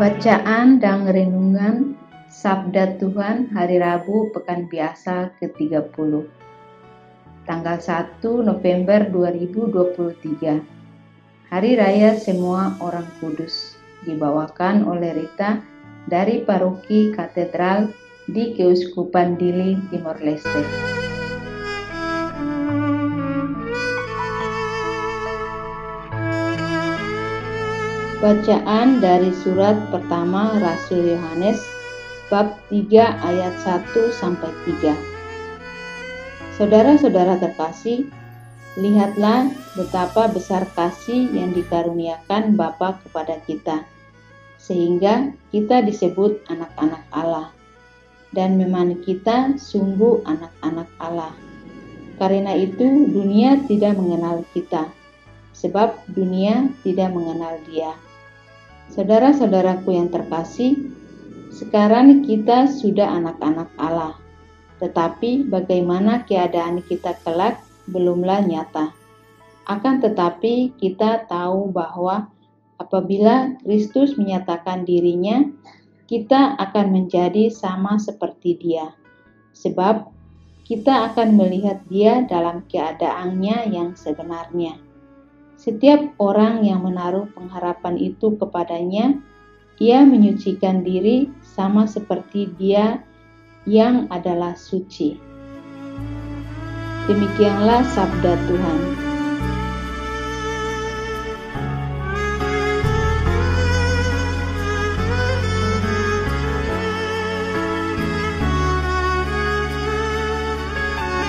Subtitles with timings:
[0.00, 1.92] Bacaan dan renungan
[2.32, 5.92] Sabda Tuhan Hari Rabu Pekan Biasa ke-30
[7.44, 13.76] Tanggal 1 November 2023 Hari Raya Semua Orang Kudus
[14.08, 15.60] dibawakan oleh Rita
[16.08, 17.92] dari Paroki Katedral
[18.24, 20.64] di Keuskupan Dili, Timor Leste.
[28.20, 31.56] Bacaan dari surat pertama Rasul Yohanes
[32.28, 34.92] bab 3 ayat 1 sampai 3.
[36.60, 38.12] Saudara-saudara terkasih,
[38.76, 43.88] lihatlah betapa besar kasih yang dikaruniakan Bapa kepada kita,
[44.60, 47.48] sehingga kita disebut anak-anak Allah.
[48.36, 51.32] Dan memang kita sungguh anak-anak Allah.
[52.20, 54.92] Karena itu dunia tidak mengenal kita,
[55.56, 58.09] sebab dunia tidak mengenal Dia.
[58.90, 60.90] Saudara-saudaraku yang terkasih,
[61.54, 64.18] sekarang kita sudah anak-anak Allah,
[64.82, 68.90] tetapi bagaimana keadaan kita kelak belumlah nyata.
[69.70, 72.34] Akan tetapi, kita tahu bahwa
[72.82, 75.46] apabila Kristus menyatakan dirinya,
[76.10, 78.90] kita akan menjadi sama seperti Dia,
[79.54, 80.10] sebab
[80.66, 84.89] kita akan melihat Dia dalam keadaannya yang sebenarnya.
[85.60, 89.20] Setiap orang yang menaruh pengharapan itu kepadanya,
[89.76, 93.04] ia menyucikan diri sama seperti dia
[93.68, 95.20] yang adalah suci.
[97.12, 98.80] Demikianlah sabda Tuhan.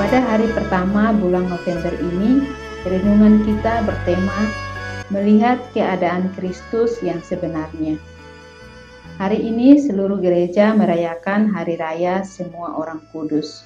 [0.00, 4.44] Pada hari pertama bulan November ini, Renungan kita bertema
[5.08, 7.96] melihat keadaan Kristus yang sebenarnya.
[9.16, 13.64] Hari ini seluruh gereja merayakan hari raya semua orang kudus.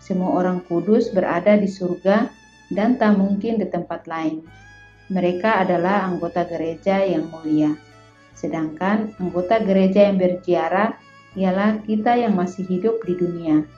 [0.00, 2.32] Semua orang kudus berada di surga
[2.72, 4.40] dan tak mungkin di tempat lain.
[5.12, 7.76] Mereka adalah anggota gereja yang mulia.
[8.32, 10.96] Sedangkan anggota gereja yang berziarah
[11.36, 13.68] ialah kita yang masih hidup di dunia.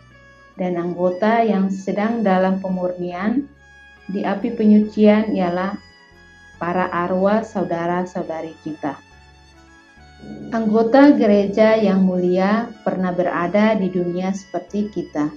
[0.55, 3.51] Dan anggota yang sedang dalam pemurnian
[4.11, 5.79] di api penyucian ialah
[6.59, 8.99] para arwah saudara-saudari kita.
[10.55, 15.31] Anggota gereja yang mulia pernah berada di dunia seperti kita,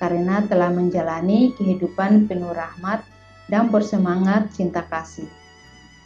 [0.00, 3.04] karena telah menjalani kehidupan penuh rahmat
[3.52, 5.28] dan bersemangat cinta kasih.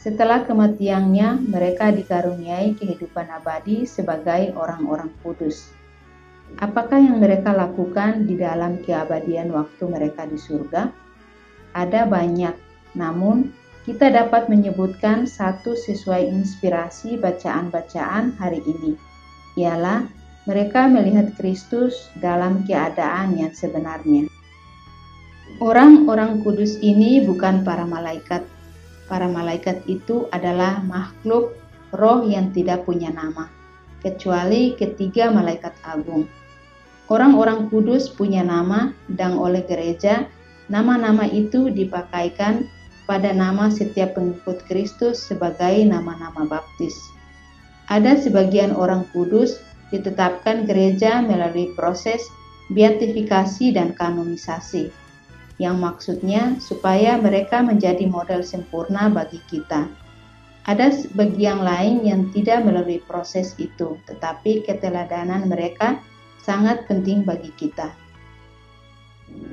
[0.03, 5.71] Setelah kematiannya, mereka dikaruniai kehidupan abadi sebagai orang-orang kudus.
[6.63, 10.91] Apakah yang mereka lakukan di dalam keabadian waktu mereka di surga?
[11.77, 12.57] Ada banyak,
[12.97, 13.53] namun
[13.85, 18.97] kita dapat menyebutkan satu sesuai inspirasi bacaan-bacaan hari ini,
[19.61, 20.09] ialah
[20.49, 24.27] mereka melihat Kristus dalam keadaan yang sebenarnya.
[25.63, 28.43] Orang-orang kudus ini bukan para malaikat.
[29.07, 31.55] Para malaikat itu adalah makhluk
[31.95, 33.47] roh yang tidak punya nama,
[34.03, 36.27] kecuali ketiga malaikat agung.
[37.07, 40.27] Orang-orang kudus punya nama dan oleh gereja
[40.67, 42.67] Nama-nama itu dipakaikan
[43.07, 46.99] pada nama setiap pengikut Kristus sebagai nama-nama baptis.
[47.87, 49.63] Ada sebagian orang kudus
[49.95, 52.27] ditetapkan gereja melalui proses
[52.75, 54.91] beatifikasi dan kanonisasi,
[55.63, 59.87] yang maksudnya supaya mereka menjadi model sempurna bagi kita.
[60.67, 66.03] Ada sebagian lain yang tidak melalui proses itu, tetapi keteladanan mereka
[66.43, 67.95] sangat penting bagi kita.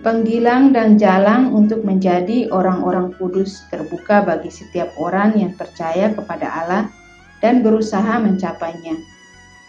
[0.04, 6.84] Panggilan dan jalan untuk menjadi orang-orang kudus terbuka bagi setiap orang yang percaya kepada Allah
[7.40, 9.00] dan berusaha mencapainya.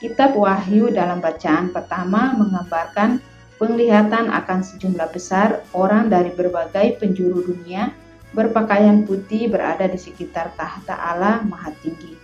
[0.03, 3.23] Kitab Wahyu dalam bacaan pertama menggambarkan
[3.63, 7.95] penglihatan akan sejumlah besar orang dari berbagai penjuru dunia
[8.35, 12.19] berpakaian putih berada di sekitar tahta Allah Maha Tinggi.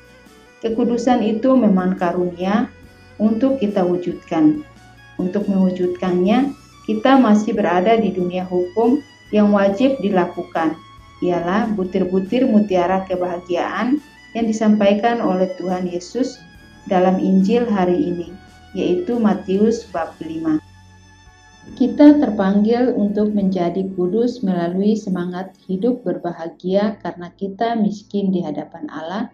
[0.60, 2.66] Kekudusan itu memang karunia
[3.22, 4.66] untuk kita wujudkan.
[5.20, 6.56] untuk mewujudkannya,
[6.90, 8.98] kita masih berada di dunia hukum
[9.30, 10.74] yang wajib dilakukan,
[11.22, 14.02] ialah butir-butir mutiara kebahagiaan
[14.34, 16.42] yang disampaikan oleh Tuhan Yesus
[16.90, 18.34] dalam Injil hari ini,
[18.74, 20.58] yaitu Matius bab 5.
[21.78, 29.30] Kita terpanggil untuk menjadi kudus melalui semangat hidup berbahagia karena kita miskin di hadapan Allah,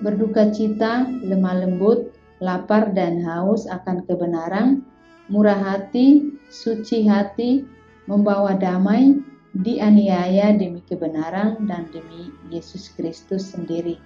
[0.00, 2.08] berduka cita, lemah lembut,
[2.40, 4.80] lapar dan haus akan kebenaran,
[5.28, 7.64] murah hati, suci hati,
[8.10, 9.16] membawa damai,
[9.54, 13.96] dianiaya demi kebenaran dan demi Yesus Kristus sendiri.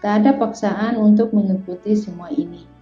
[0.00, 2.76] Tak ada paksaan untuk mengikuti semua ini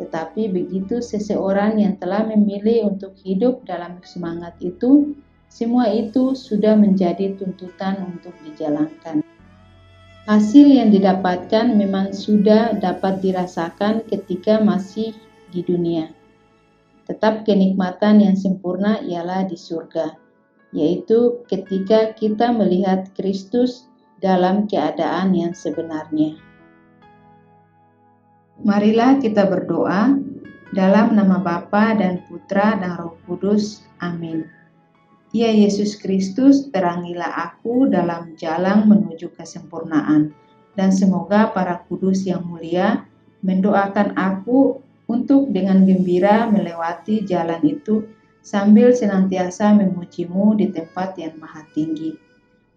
[0.00, 5.12] tetapi begitu seseorang yang telah memilih untuk hidup dalam semangat itu,
[5.52, 9.20] semua itu sudah menjadi tuntutan untuk dijalankan.
[10.24, 15.12] Hasil yang didapatkan memang sudah dapat dirasakan ketika masih
[15.52, 16.08] di dunia.
[17.10, 20.14] Tetap kenikmatan yang sempurna ialah di surga,
[20.70, 23.90] yaitu ketika kita melihat Kristus
[24.22, 26.38] dalam keadaan yang sebenarnya.
[28.62, 30.14] Marilah kita berdoa
[30.70, 33.82] dalam nama Bapa dan Putra dan Roh Kudus.
[33.98, 34.46] Amin.
[35.34, 40.30] Ya Yesus Kristus, terangilah aku dalam jalan menuju kesempurnaan,
[40.78, 43.02] dan semoga para kudus yang mulia
[43.42, 44.78] mendoakan aku
[45.10, 48.06] untuk dengan gembira melewati jalan itu
[48.46, 52.14] sambil senantiasa memujimu di tempat yang maha tinggi.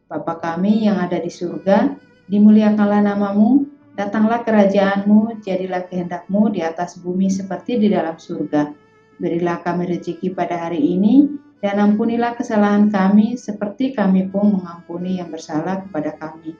[0.09, 1.94] Bapa kami yang ada di surga,
[2.25, 8.74] dimuliakanlah namamu, Datanglah kerajaanmu, jadilah kehendakmu di atas bumi seperti di dalam surga.
[9.21, 11.29] Berilah kami rezeki pada hari ini,
[11.62, 16.57] dan ampunilah kesalahan kami seperti kami pun mengampuni yang bersalah kepada kami.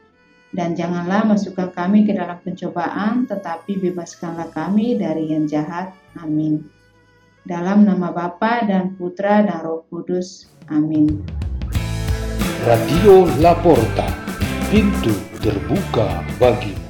[0.54, 5.98] Dan janganlah masukkan kami ke dalam pencobaan, tetapi bebaskanlah kami dari yang jahat.
[6.22, 6.70] Amin.
[7.42, 10.48] Dalam nama Bapa dan Putra dan Roh Kudus.
[10.70, 11.26] Amin.
[12.64, 14.08] Radio Laporta,
[14.70, 15.12] pintu
[15.42, 16.83] terbuka bagi